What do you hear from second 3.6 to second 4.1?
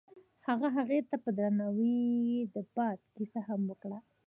وکړه.